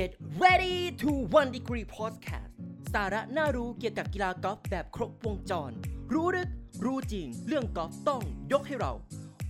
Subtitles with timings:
[0.00, 2.50] Get ready to One Degree Podcast
[2.92, 5.70] สาระน่ารู้เกี่ยวกับกีฬากอล์ฟแบบครบวงจร
[6.12, 6.48] รู้ลึก
[6.84, 8.22] รู้จริง เรื่องกอล์ฟต้อง
[8.52, 8.92] ยกให้เรา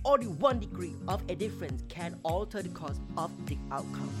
[0.09, 4.13] Only one degree of a difference can alter the course of the outcome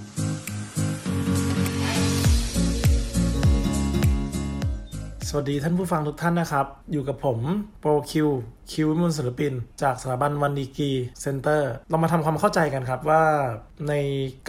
[5.29, 7.39] สวัสดีท่านผู้ฟังทุกท่านนะครับ อยู่กับผม
[7.81, 8.29] โปรคิว
[8.71, 13.23] คิวมุลศิลปิน จากสถาบัน One Degree Center เรามาทำความเข้าใจกันครับว่า
[13.89, 13.93] ใน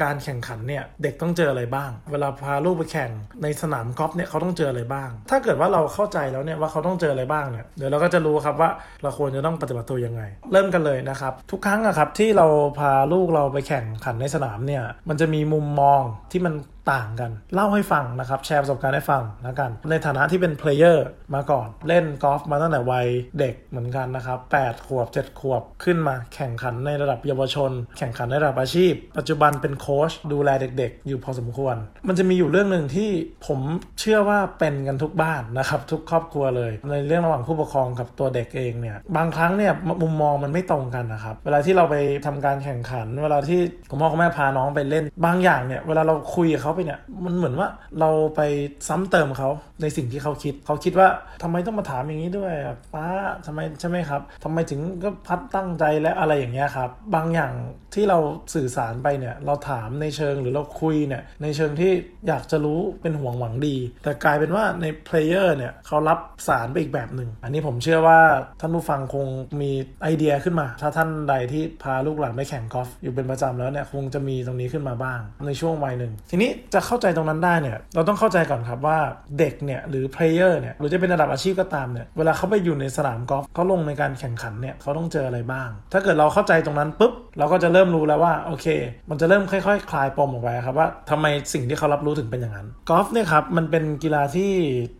[0.01, 3.11] การแข่งขันเนี่ย เด็กต้องเจออะไรบ้าง เวลาพาลูกไปแข่ง
[3.43, 8.70] ในสนามกอล์ฟเนี่ยเขาต้องเจออะไรบ้าง ถ้าเกิดว่าเราเข้าใจแล้วเนี่ยว่าเขาต้องเจออะไรบ้างเนี่ยเดี๋ยวเราก็จะรู้ครับว่า
[9.03, 10.23] เราควรจะต้องปฏิบัติตัวยังไง
[10.53, 12.47] เริ่มกันเลยนะครับ ทุกครั้งอะครับที่เรา
[12.79, 16.55] พาลูกเราไปแข่งขันในสนามเนี่ยมันจะมีมุมมองที่มัน
[16.93, 23.07] ต่างกัน เล่าให้ฟังนะครับ แชร์ประสบการณ์ให้ฟังแล้วกัน ในฐานะที่เป็น player มาก่อน เล่นกอล์ฟมาตั้งแต่วัย
[23.39, 31.77] เด็กเหมือนกันนะครับ8ขวบ 7 ขวบขึ้นมา แข่งขันในระดับเยาวชน แข่งขันในระดับอาชีพ ปัจจุบันเป็นโค้ชดูแลเด็ก ๆ อยู่พอสมควร
[32.09, 33.11] มันจะมีอยู่เรื่องหนึ่งที่
[33.47, 33.61] ผม
[34.00, 47.69] เชื่อว่าเป็นกันทุกบ้านนะครับทุกครอบครัวเลย ในเรื่องระหว่างผู้ปกครองกับตัวเด็กเองเนี่ยบางครั้งเนี่ยมุมมองมันไม่ตรงกันนะครับเวลาที่เราไปทำการแข่งขัน เวลาที่คุณพ่อคุณแม่พาน้องไปเล่น บางอย่างเนี่ยเวลาเราคุยกับเขาไปเนี่ยมันเหมือนว่า
[48.00, 48.41] เราไป
[48.88, 49.50] ซ้ำเติมเขา
[49.82, 51.08] ในสิ่งที่เขาคิด เขาคิดว่า
[51.42, 52.52] ทำไมต้องมาถามอย่างนี้ด้วย
[52.94, 53.06] ป้า
[53.46, 57.52] ทำไมใช่ไหมครับทำไมถึงก็พัดตั้งใจและอะไรอย่างเงี้ยครับ บางอย่าง
[57.94, 58.19] ที่เรา
[58.54, 61.92] สื่อสารไปเนี่ยเราถามในเชิงหรือเราคุยเนี่ยในเชิงที่
[62.28, 68.20] อยากจะรู้เป็นห่วงหวังดี แต่กลายเป็นว่าในเพลเยอร์เนี่ยเขารับสารไปอีกแบบหนึ่งอันนี้ผมเชื่อว่า
[68.60, 69.27] ท่านผู้ฟังคง
[69.60, 69.70] มี
[70.02, 78.98] ไอเดียขึ้นมา ถ้าท่านใดที่พาลูกหลานไปแข่งกอล์ฟอยู่เป็นประจำแล้วเนี่ยคงจะมีตรงนี้ขึ้นมาบ้าง ในช่วงวัยหนึ่งทีนี้จะเข้าใจตรงนั้นได้เนี่ยเราต้องเข้าใจก่อนครับว่า
[79.39, 88.67] เด็กเนี่ยหรือ player เนี่ยหรือจะเป็นระดับอาชีพก็ตามเนี่ยเวลาเขาไปอยู่ในสนามกอล์ฟเขาลงในการแข่งขันเนี่ยเขาต้องเจออะไรบ้าง ถ้าเกิดเราเข้าใจตรงนั้นปุ๊บเราก็จะเริ่มรู้แล้วว่าโอเค
[89.11, 94.53] มันจะเริ่มค่อยๆคลายปมออกไปครับว่าทำไมสิ่งที่เขารับรู้ถึงเป็นอย่างนั้นกอล์ฟเนี่ยครับมันเป็นกีฬาที่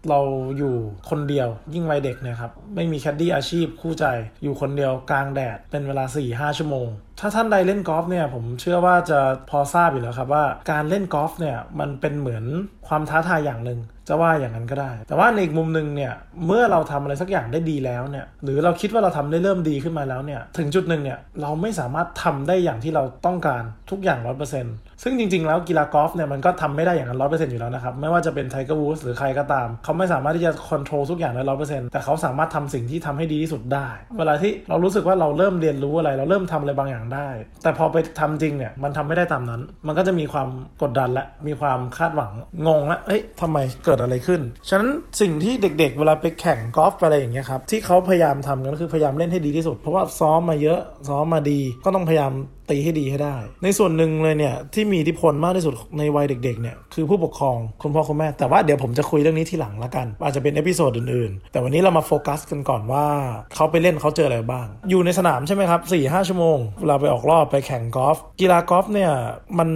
[0.09, 0.21] เรา
[0.59, 0.75] อยู่
[1.11, 4.05] คนเดียวยิ่งวัยเด็กเนี่ยครับไม่มีแคดดี้อาชีพคู่ใจ
[4.43, 6.89] อยู่คนเดียวกลางแดดเป็นเวลา4-5ชั่วโมง
[7.21, 9.19] ถ้าท่านใดเล่นกอล์ฟเนี่ยผมเชื่อว่าจะ
[9.51, 12.45] พอทราบอยู่แล้วครับว่าการเล่นกอล์ฟเนี่ยมันเป็นเหมือน
[12.89, 16.13] ความท้าทายอย่างหนึ่งจะว่าอย่างนั้นก็ได้ แต่ว่าในอีกมุมหนึ่งเนี่ย
[16.47, 37.29] เมื่อเราทำอะไรสักอย่างได้ดีแล้วเนี่ยหรือเราคิดว่าเราทำได้เริ่มดีขึ้นมาแล้วเนี่ยถึงจุดหนึ่งเนี่ยเราไม่สามารถทำได้อย่างที่เราต้องการทุกอย่างร้อยเปอร์เซ็นต์ ซึ่งจริงๆ แล้วกีฬากอล์ฟเนี่ยมันก็ทำไม่ได้อย่างนั้นร้อยเปอร์เซ็นต์อยู่แล้วนะครับ ไม่ว่าจะเป็น Tiger Woods หรือใครก็ตาม เขาไม่สามารถที่จะควบคุมทุกอย่างได้ร้อยเปอร์เซ็นต์แต่เขาสามารถทำสิ่งที่ทำให้ดีที่สุดได้ เวลาที่เรารู้สึกว่าเราเริ่มเรียนรู้อะไร เราเริ่มทำอะไรบางอย่างได้
[37.63, 40.49] แต่พอไปทำจริงเนี่ยมันทำไม่ได้ตามนั้น มันก็จะมีความ
[40.83, 42.33] กดดันและมีความคาดหวัง
[42.67, 44.91] งงละเอ๊ยทำไมเกิดอะไรขึ้น ฉะนั้น
[45.21, 52.33] สิ่งที่เด็กๆ เวลาไปแข่งกอล์ฟอะไรอย่างเงี้ยครับที่เขาพยายามทำกันก็คือพยายามเล่นให้ดีที่สุด เพราะว่าซ้อมมาเยอะซ้อมมาดีก็ต้องพยายาม
[52.71, 63.07] ตีให้ดีให้ได้ ในส่วนหนึ่งเลยเนี่ยที่มีอิทธิพลมากที่สุดในวัยเด็กๆเนี่ยคือผู้ปกครองคุณพ่อคุณแม่ แต่ว่าเดี๋ยวผมจะคุยเรื่องนี้ทีหลังละกัน อาจจะเป็น episode อื่นๆ แต่วันนี้เรามาโฟกัสกันก่อนว่า
[63.55, 69.11] เขาไปเล่นเขาเจออะไรบ้าง อยู่ในสนามใช่ไหมครับสี่ห้าชั่วโมงเวลาไปออกรอบไปแข่งกอล์ฟกีฬากอล์ฟเนี่ย
[69.59, 69.69] มัน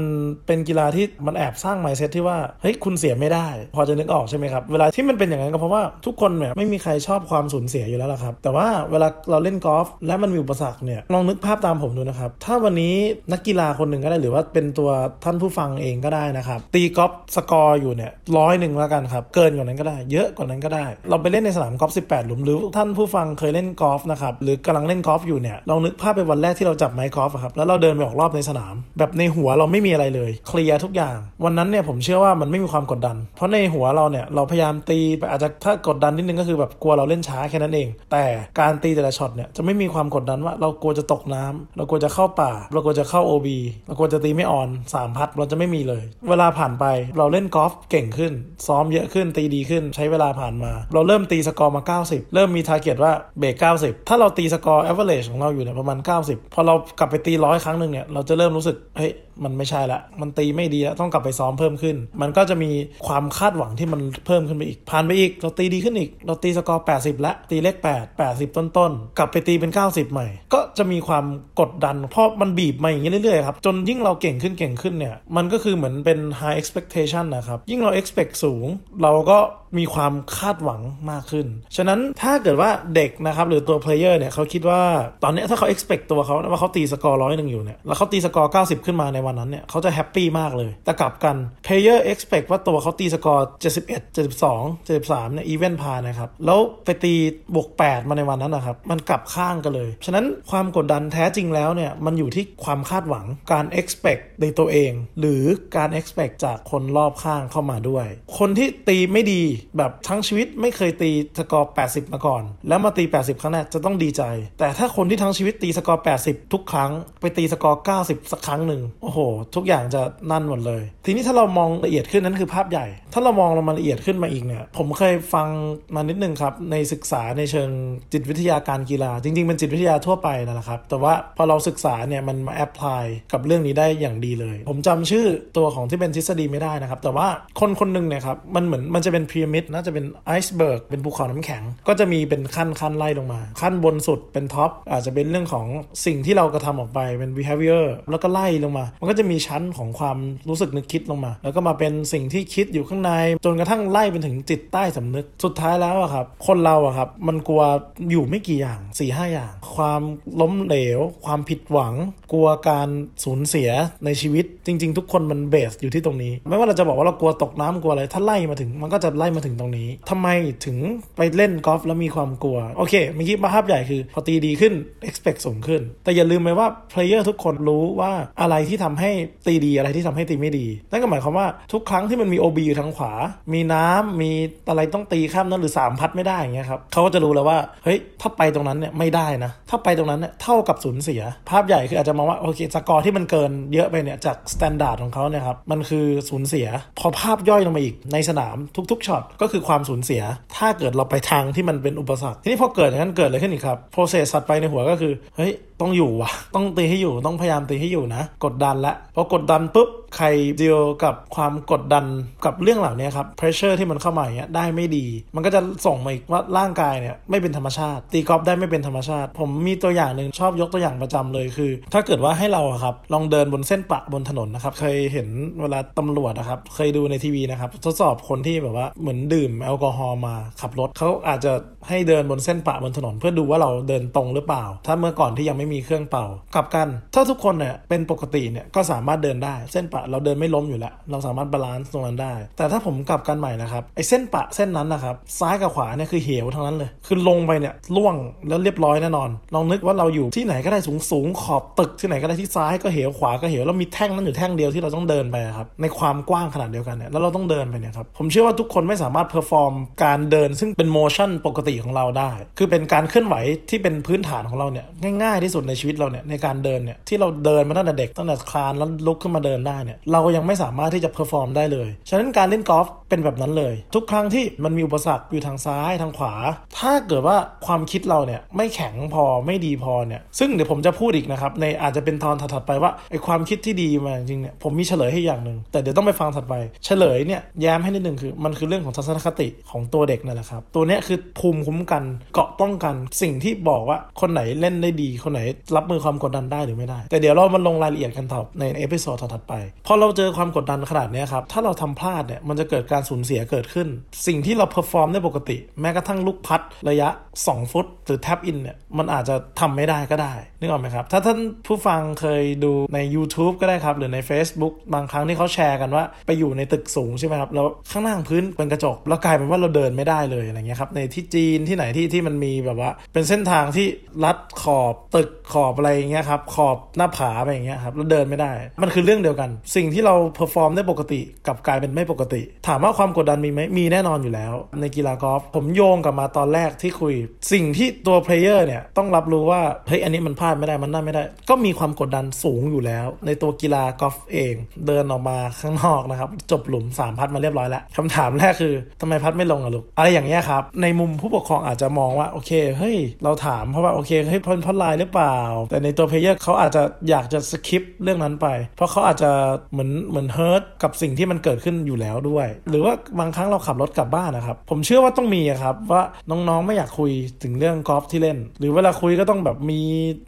[0.47, 12.95] เป็นกีฬาที่มันแอบสร้าง mindset ที่ว่าเฮ้ยคุณเสียไม่ได้ พอจะนึกออกใช่ไหมครับเวลาที่มันเป็นอย่างนั้นก็เพราะว่าทุกคนเนี่ยไม่มีใครชอบความสูญเสียอยู่แล้วละครับแต่ว่าเวลาเราเล่นกอล์ฟและมันมีอุปสรรคเนี่ยลองนึกภาพตามผมดูนะครับถ้าวันนี้
[13.33, 14.91] นักกีฬาคนหนึ่งก็ได้หรือว่าเป็นตัว
[15.25, 38.25] ท่านผู้ฟังเองก็ได้นะครับ ตีกอล์ฟสกอร์อยู่เนี่ยร้อยหนึ่งแล้วกันครับ เกินกว่านั้นก็ได้ เยอะกว่านั้นก็ได้ เราไปเล่นในสนามกอล์ฟ18 หลุมหรือท่านผู้ฟังเคยเล่นกอล์ฟนะครับหรือกำลังเล่นกอล์ฟอยู่เนี่ยลองนึกภาพเป็นวันแรกที่เราจับไม้กอล์ฟครับแล้วเราเดินไปออกรอบในสนาม แบบในหัวเราไม่มีอะไรเลย clear ทุกอย่าง วันนั้นเนี่ยผมเชื่อว่ามันไม่มีความกดดัน เพราะในหัวเราเนี่ยเราพยายามตีไปอาจจะถ้ากดดันนิดนึงก็คือแบบกลัวเราเล่นช้าแค่นั้นเอง แต่
[38.61, 43.49] การตีแต่ละช็อตเนี่ยจะไม่มีความกดดันว่าเรากลัวจะตกน้ำเรากลัวจะเข้าป่าเรากลัวจะเข้า OB
[43.87, 46.85] เรากลัวจะตีไม่ on สามพัตต์เราจะไม่มีเลย เวลาผ่านไป
[47.19, 48.33] เราเล่นกอล์ฟเก่งขึ้น
[48.67, 59.13] ซ้อมเยอะขึ้นตีดีขึ้นใช้เวลาผ่านมา เราเริ่มตีสกอร์มา 90 เริ่มมี target ว่าเบรก90 ถ้าเราตีสกอร์ average ของเราอยู่เนี่ยประมาณ 90 พอเรากลับไปตีร้อยครั้งหนึ่งเนี่ยเราจะเริ่มรู้สึกเฮ้ย
[59.45, 62.71] มันไม่ใช่ละ มันตีไม่ดีแล้วต้องกลับไปซ้อมเพิ่มขึ้น มันก็จะมี
[63.07, 71.25] ความคาดหวังที่มันเพิ่มขึ้นไปอีก ผ่านไปอีก เราตีดีขึ้นอีก เราตีสกอร์ 80 และตีเลข 8 80 ต้นๆ กลับไปตีเป็น 90 ใหม่ ก็จะมีความ
[71.60, 78.66] กดดัน เพราะมันบีบมาอย่างนี้เรื่อยๆครับ จนยิ่งเราเก่งขึ้นเก่งขึ้นเนี่ย มันก็คือเหมือนเป็น high expectation นะครับ ยิ่งเรา expect สูง
[79.03, 79.39] เราก็
[79.78, 80.81] มีความคาดหวัง
[81.11, 81.47] มากขึ้น
[81.77, 84.83] ฉะนั้นถ้าเกิดว่าเด็กนะครับหรือตัว player เนี่ยเขาคิดว่า
[85.22, 91.37] ตอนนี้ถ้าเขา expect ตัวเขาว่าเขาตีสกอร์ร้อยหนึ่งอยู่เนี่ยแล้วเขาตีสกอร์90 ขึ้นมาในวันนั้นเนี่ยเขาจะ happy มากเลย แต่กลับกัน
[91.67, 93.47] player expect ว่าตัวเขาตีสกอร์
[93.87, 97.15] 71 72 73เนี่ย even พานะครับแล้วไปตี
[97.55, 105.43] บวก 8 มาในวันนั้นนะครับมันกลับข้างกันเลย ฉะนั้นความกดดันแท้จริงแล้วเนี่ยมันอยู่ที่ความคาดหวังการ expect ในตัวเอง หรือ
[105.77, 108.07] การ expect จากคนรอบข้างเข้ามาด้วย
[108.39, 109.43] คนที่ตีไม่ดี
[109.78, 114.22] แบบทั้งชีวิตไม่เคยตีสกอร์ 80 มาก่อน แล้วมาตี 80 ครั้งแรกจะต้องดีใจ
[114.59, 116.91] แต่ถ้าคนที่ทั้งชีวิตตีสกอร์ 80 ทุกครั้ง
[117.21, 119.18] ไปตีสกอร์ 90 สักครั้งหนึ่งโอ้โห
[119.54, 125.48] ทุกอย่างจะนั่นหมดเลย ทีนี้ถ้าเรามองละเอียดขึ้นนั้นคือภาพใหญ่ ถ้าเรามองลงมาละเอียดขึ้นมาอีกเนี่ยผมเคยฟัง
[125.95, 127.71] มานิดนึงครับในศึกษาในเชิง
[128.13, 137.28] จิตวิทยาการกีฬา จริงๆเป็นจิตวิทยาทั่วไปนั่นแหละครับแต่ว่าพอเราศึกษาเนี่ยมันมา apply กับเรื่องนี้ได้อย่างดีเลย ผมจำชื่อตัวของที่เป็นทฤษฎีไม่ได้นะครับแต่ว่า
[137.60, 145.67] คนคนหนึ่งเนี่ยครับมันเหมือนมันจะเป็นพีระมิดน่าจะเป็น iceberg เป็นภูเขาน้ำแข็ง ก็จะมีเป็นขั้นขั้นไล่ลงมา ขั้นบนสุดเป็น top อาจจะเป็นเรื่องของ
[146.07, 150.19] สิ่งที่เรากระทำออกไปเป็น behavior แล้วก็ไล่ลงมา มันก็จะมีชั้นของความ
[150.49, 153.13] รู้สึกนึกคิดลงมา แล้วก็มาเป็นสิ่งที่คิดอยู่ข้างใน
[153.45, 157.63] จนกระทั่งไล่ไปถึงจิตใต้สำนึกสุดท้ายแล้วอะครับ คนเราอะครับมันกลัว
[158.11, 160.03] อยู่ไม่กี่อย่างสี่ห้าอย่าง ความ
[160.41, 161.95] ล้มเหลว ความผิดหวัง
[162.33, 162.89] กลัวการ
[163.25, 163.71] สูญเสีย
[164.05, 170.28] ในชีวิตจริง ๆ ทุกคนมันเบสอยู่ที่ตรงนี้ ไม่ว่าเราจะบอกว่าเรากลัวตกน้ำกลัวอะไรถ้าไล่มาถึงมันก็จะไล่มาถึงตรงนี้ทำไม
[170.65, 170.77] ถึง
[171.16, 174.72] ไปเล่นกอล์ฟแล้วมีความกลัว โอเคเมื่อกี้ภาพใหญ่คือ พอตีดีขึ้น
[175.09, 179.10] expect สูงขึ้น แต่อย่าลืมไปว่า player ทุกคนรู้ว่าอะไรที่ทำให้
[179.47, 183.13] ตีดีอะไรที่ทำให้ตีไม่ดี นั่นก็หมายความว่าทุกครั้งที่มันมี OB อยู่ทางขวา
[183.53, 184.31] มีน้ำมี
[184.69, 198.57] อะไรต้องตีข้ามนั้นหรือ3พัดไม่ได้อย่างเงี้ยครับเขาก็จะรู้แล้วว่าเฮ้ยถ้าไปตรงนั้นเนี่ยไม่ได้นะถ้าไปตรงนั้นเนี่ยเท่ากับสูญเสีย ภาพใหญ่คืออาจจะมองว่าโอเคสกอร์ที่มันเกินเยอะไปเนี่ยจาก standard ของเขาเนี่ยครับมันคือสูญเสีย พอภาพย่อยลงมาอีกในสนาม
[198.91, 200.22] ทุกๆช็อตก็คือความสูญเสีย
[200.56, 210.27] ถ้าเกิดเราไปทางที่มันเป็นอุปสรรค ทีนี้พอเกิดอย่างนั้นเกิดอะไรขึ้นอีกครับ process ถัดไปในหัวก็คือ เฮ้ย ต้องอยู่ว่ะต้องตีให้อยู่ต้องพยายามตีให้อยู่นะ กดดันละพอกดดันปุ๊บใคร
[210.59, 212.04] เดียวกับความกดดัน
[212.44, 225.28] กับเรื่องเหล่านี้ครับ pressure ที่มันเข้ามาอย่างเงี้ยได้ไม่ดี มันก็จะส่งมาอีกว่าร่างกายเนี่ยไม่เป็นธรรมชาติ ตีกอล์ฟได้ไม่เป็นธรรมชาติ ผมมีตัวอย่างหนึ่งชอบยกตัวอย่างประจำเลยคือ ถ้าเกิดว่าให้เราครับลองเดินบนเส้นปะบนถนนนะครับเคยเห็น
[225.60, 231.53] เวลาตำรวจนะครับเคยดูในทีวีนะครับทดสอบคนที่แบบว่าเหมือนดื่มแอลกอฮอล์มาขับรถเขาอาจจะ
[231.88, 248.15] ให้เดินบนเส้นปะบนถนน เพื่อดูว่าเราเดินตรงหรือเปล่า ถ้าเมื่อก่อนที่ยังไม่มีเครื่องเป่า กลับกัน ถ้าทุกคนเนี่ยเป็นปกติเนี่ยก็สามารถเดินได้ เส้นปะเราเดินไม่ล้มอยู่แล้ว เราสามารถ balance ตรงนั้นได้ แต่ถ้าผมกลับกันใหม่นะครับไอ้เส้นปะเส้นนั้นนะครับซ้ายกับขวาเนี่ยคือเหวทั้งนั้นเลย คือลงไปเนี่ยร่วง
[248.49, 259.73] แล้วเรียบร้อยแน่นอน ลองนึกว่าเราอยู่ที่ไหนก็ได้สูงสูงขอบตึกที่ไหนก็ได้ที่ซ้ายก็เหวขวาก็เหวแล้วมีแท่งนั้นอยู่แท่งเดียวที่เราต้องเดินไปครับในความกว้างขนาดเดียวกันเนี่ยแล้วเราต้องเดินไปเนี่ยครับผมเชื่อว่าทุกคนไม่สามารถ perform
[260.05, 263.35] การเดินซึ่งเป็น motion ปกติของเราได้ คือเป็นการเคลื่อนไหว
[263.71, 264.87] ที่เป็นพื้นฐานของเราเนี่ย
[265.23, 276.35] ง่าย ๆที่สุดในชีวิตเราเนี่ยในการเดินเนี่ยที่เราเดินมาตั้งแต่เด็กตั้งแต่คลานแล้วลุกขึ้นมาเดินได้เนี่ยเรายังไม่สามารถที่จะ perform ได้เลย ฉะนั้นการเล่นกอล์ฟเป็นแบบนั้นเลย ทุกครั้งที่มันมีอุปสรรคอยู่ทางซ้ายทางขวา
[276.78, 286.54] ถ้าเกิดว่าความคิดเราเนี่ยไม่แข็งพอไม่ดีพอเนี่ยซึ่งเดี๋ยวผมจะพูดอีกนะครับในอาจจะเป็นตอนถัดๆไปว่าไอความคิดที่ดีมาจริงเนี่ยผมมีเฉลยให้อย่างหนึ่งแต่เดี๋ยวต้องไปฟังถัดไป
[286.85, 292.02] เฉลยเนี่ยแย้มให้นิดนึงคือมันคือเรื่องของทัศนคติของตัวเด็กนั่นแหละครับตัวเนี้ยคือภูมิคุ้มกัน
[292.35, 295.40] เกราะป้องกันสิ่งที่บอกว่าคนไหนเล่นได้ดีคนไหน
[295.76, 299.55] รับมือความกดดันได้หรือไม่ได้ แต่เดี๋ยวเรามาลงรายละเอียดกันต่อใน episode ถัดไป
[299.87, 303.88] พอเราเจอความกดดันขนาดนี้ครับ ถ้าเราทำพลาดเนี่ย มันจะเกิดการสูญเสียเกิดขึ้น
[304.26, 307.09] สิ่งที่เรา perform ได้ปกติ แม้กระทั่งลูก putt ระยะ
[307.41, 317.50] 2 ฟุต หรือ tap in เนี่ย มันอาจจะทำไม่ได้ก็ได้ นึกออกไหมครับ ถ้าท่านผู้ฟังเคยดูใน YouTube ก็ได้ครับ หรือใน Facebook บางครั้งที่เขาแชร์กันว่า ไปอยู่ในตึกสูงใช่ไหมครับ
[317.54, 323.87] แล้วข้างล่างพื้นเป็นกระจก แล้วกลายเป็นว่าเราเดินไม่ได้เลยอะไรเงี้ยครับ ในที่จีนที่ไหนที่ที่มันมีแบบว่า เป็นเส้นทางที่
[324.25, 337.14] ลัดขอบตึกขอบอะไรอย่างเงี้ยครับขอบหน้าผาไปอย่างเงี้ยครับแล้วเดินไม่ได้ มันคือเรื่องเดียวกัน สิ่งที่เรา perform ได้ปกติกลับกลายเป็นไม่ปกติ ถามว่าความกดดันมีไหมมีแน่นอนอยู่แล้ว ในกีฬากอล์ฟผมโยงกลับมาตอนแรกที่คุย
[337.52, 344.54] สิ่งที่ตัว player เนี่ยต้องรับรู้ว่าเฮ้ยอันนี้มันพลาดไม่ได้มันได้ไม่ได้ ก็มีความกดดันสูงอยู่แล้ว ในตัวกีฬากอล์ฟเอง
[344.87, 355.38] เดินออกมาข้างนอกนะครับจบหลุม3 putt มาเรียบร้อยแล้วคำถามแรกคือทำไม putt ไม่ลงอะลูกอะไรอย่างเงี้ยครับในมุมผู้ปกครองอาจจะมองว่าโอเคเฮ้ยเราถามเพราะว่าโอเคเฮ้ยเพราะเพราะลายหรือเปล่าล่ะ
[355.70, 358.46] แต่ในตัว player เขาอาจจะอยากจะ skip เรื่องนั้นไป
[358.76, 359.30] เพราะเขาอาจจะ
[359.72, 367.10] เหมือนเหมือน hurt กับสิ่งที่มันเกิดขึ้นอยู่แล้วด้วย หรือว่าบางครั้งเราขับรถกลับบ้านนะครับ ผมเชื่อว่าต้องมีครับว่าน้องๆไม่อยากคุย
[367.42, 369.80] ถึงเรื่องกอล์ฟที่เล่น หรือเวลาคุยก็ต้องแบบมี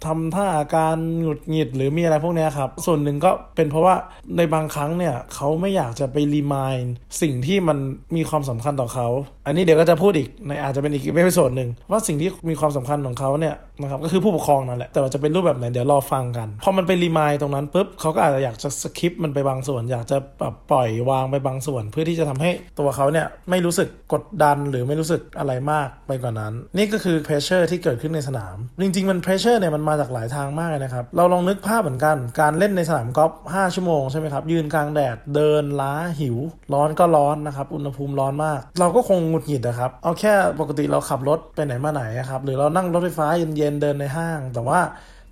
[0.06, 3.94] ทำท่าอาการหงุดหงิดหรือมีอะไรพวกนี้ครับ ส่วนหนึ่งก็เป็นเพราะว่า
[4.36, 6.74] ในบางครั้งเนี่ยเขาไม่อยากจะไป remind
[7.22, 7.78] สิ่งที่มัน
[8.16, 9.08] มีความสำคัญต่อเขา
[9.46, 29.10] อันนี้เดี๋ยวก็จะพูดอีกในอาจจะเป็นอีก episode หนึ่งว่าสิ่งที่มีความสำคัญของเขาเนี่ยนะครับก็คือผู้ปกครองนั่นแหละแต่ว่าจะเป็นรูปแบบไหนเดี๋ยวรอฟังกัน พอมันไป remind ตรงนั้นปุ๊บเขาก็อาจจะอยากจะ skip มันไปบางส่วน อยากจะแบบปล่อยวางไปบางส่วน เพื่อที่จะทำให้ตัวเขาเนี่ยไม่รู้สึกกดดันหรือไม่รู้สึกอะไรมากไปกว่านั้น นี่ก็คือ pressure ที่เกิดขึ้นในสนาม จริง ๆ
[29.10, 36.36] มัน pressure เนี่ยมันมาจากหลายทางมากนะครับ เราลองนึกภาพเหมือนกัน การเล่นในสนามกอล์ฟ5ชั่วโมงใช่ไหมครับ ยืนกลางแดด เดินล้าหิว
[36.74, 44.71] ร้อนก็ร้อนนะครับ อุณหภูมิร้อนมาก เราก็คงหงุดหงิดนะครับ เอาแค่ปกติเราขับรถไปไหนมาไหนครับ หรือเรานั่งรถไฟฟ้าเย็นๆเดินในห้าง แต่ว่า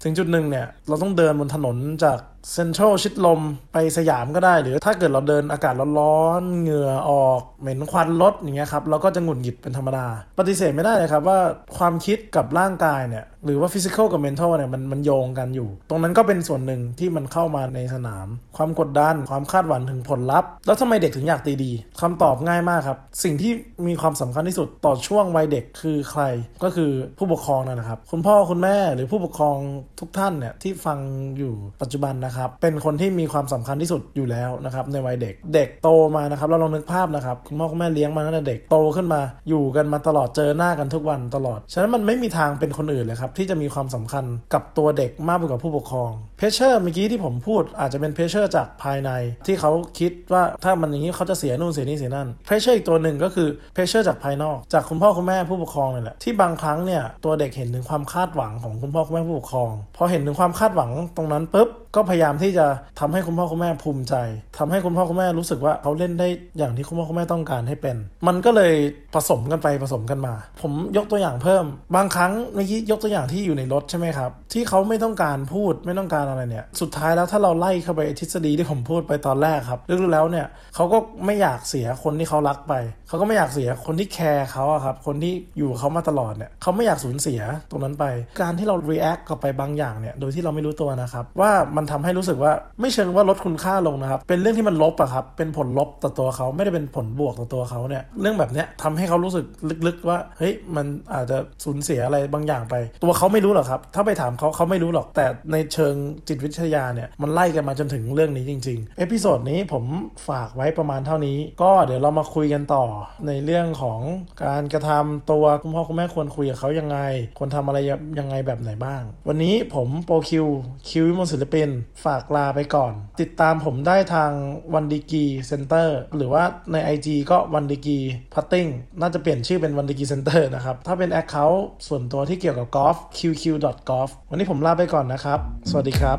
[0.02, 2.18] ถึงจุดหนึ่งเนี่ยเราต้องเดินบนถนนจาก
[2.52, 3.40] เซ็นทรัลชิดลม
[3.72, 10.06] ไปสยามก็ได้ หรือถ้าเกิดเราเดินอากาศร้อนๆเหงื่อออก เหม็นควันรถอย่างเงี้ยครับเราก็จะหงุดหงิดเป็นธรรมดา
[10.38, 11.38] ปฏิเสธไม่ได้เลยครับว่า
[11.76, 23.52] ความคิดกับร่างกายเนี่ย หรือว่า physical กับ mental เนี่ยมันมันโยงกันอยู่ ตรงนั้นก็เป็นส่วนหนึ่งที่มันเข้ามาในสนาม ความกดดัน ความคาดหวังถึงผลลัพธ์ แล้วทำไมเด็กถึงอยากตีดีคำตอบง่ายมากครับ สิ่งที่
[23.86, 26.22] มีความสำคัญที่สุดต่อช่วงวัยเด็กคือใคร
[26.64, 29.56] ก็คือผู้ปกครองนั่นนะครับ คุณพ่อคุณแม่หรือผู้ปกครอง
[30.00, 30.98] ทุกท่านเนี่ยที่ฟัง
[31.38, 49.10] อยู่ปัจจุบันนะครับเป็นคนที่มีความสำคัญที่สุดอยู่แล้วนะครับในวัยเด็ก เด็กโตมานะครับเราลองนึกภาพนะครับคุณพ่อคุณแม่เลี้ยงมาตั้งแต่เด็กโตขึ้นมา อยู่กันมาตลอดเจอหน้ากันทุกวันตลอด ฉะนั้นมันไม่มีทางเป็นคนอื่นเลยครับที่จะมีความสำคัญกับตัวเด็กมากกว่าผู้ปกครอง pressure เมื่อกี้ที่ผมพูดอาจจะเป็น pressure จากภายใน
[49.46, 62.66] ที่เขาคิดว่าถ้ามันอย่างนี้เขาจะเสียนู่นเสียนี่เสียนั่น pressure อีกตัวหนึ่งก็คือ pressure จากภายนอก จากคุณพ่อคุณแม่ผู้ปกครองนี่แหละที่บางครั้งเนี่ยตัวเด็กเห็นถึงความคาดหวังของคุณพ่อคุณแม่ผู้ปกครองพอเห็นถึงความคาดหวังตรงนั้นปุ๊บก็พยายามที่จะ
[63.00, 64.14] ทำให้คุณพ่อคุณแม่ภูมิใจ
[64.58, 66.28] ทำให้คุณพ่อคุณแม่รู้สึกว่าเขาเล่นได้
[66.58, 68.74] อย่างที่คุณพ่อคุณแม่ต้องการให้เป็น มันก็เลย
[69.14, 71.64] ผสมกันไปผสมกันมา ผมยกตัวอย่างเพิ่ม
[71.96, 82.74] บางครั้งเมื่อกี้ยกตัวอย่างที่อยู่ในรถใช่ไหมครับ ที่เขาไม่ต้องการพูดไม่ต้องการอะไรเนี่ย สุดท้ายแล้วถ้าเราไล่เข้าไปทฤษฎีที่ผมพูดไปตอนแรกครับลึกๆแล้วเนี่ยเขาก็ไม่อยากเสียคนที่เขารักไป
[83.08, 88.04] เขาก็ไม่อยากเสียคนที่แคร์เขาอะครับ คนที่อยู่เขามาตลอดเนี่ยเขาไม่อยากสูญเสียตรงนั้นไป
[88.40, 99.46] การที่เรา react กับไปบางอย่างเนี่ย โดยที่เราไม่รู้ตัวนะครับว่ามันันทำให้รู้สึกว่าไม่เชิงว่าลดคุณค่าลงนะครับ เป็นเรื่องที่มันลบอะครับ เป็นผลลบต่อตัวเขาไม่ได้เป็นผลบวกต่อตัวเขาเนี่ยเรื่องแบบเนี้ยทำให้เขารู้สึก
[99.86, 105.94] ลึกๆว่าเฮ้ยมันอาจจะสูญเสียอะไรบางอย่างไป ตัวเขาไม่รู้หรอกครับ ถ้าไปถามเขาเขาไม่รู้หรอกแต่ในเชิง
[106.28, 109.84] จิตวิทยาเนี่ยมันไล่กันมาจนถึงเรื่องนี้จริงๆ episode นี้ผม
[110.28, 112.84] ฝากไว้ประมาณเท่านี้ ก็เดี๋ยวเรามาคุยกันต่อ
[113.26, 114.00] ในเรื่องของ
[114.44, 116.98] การกระทำตัวคุณพ่อคุณแม่ควรคุยกับเขายังไง
[117.38, 117.78] ควรทำอะไร
[118.18, 121.68] ยังไงแบบไหนบ้าง วันนี้ผมโปร QQ วิมลศิลปิน
[122.04, 124.30] ฝากลาไปก่อน ติดตามผมได้ทาง
[124.74, 128.66] One Degree Center หรือว่าใน IG ก็ One Degree Putting
[129.00, 135.38] น่าจะเปลี่ยนชื่อเป็น One Degree Center นะครับ ถ้าเป็น Account ส่วนตัวที่เกี่ยวกับกอล์ฟ qq.golf วันนี้ผมลาไปก่อนนะครับ
[135.70, 136.18] สวัสดีครับ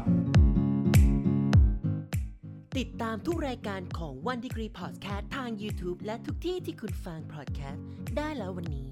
[2.79, 7.79] ติดตามทุกรายการของ One Degree Podcast ทาง YouTube และทุกที่ที่คุณฟัง podcast
[8.17, 8.87] ได้แล้ววันนี้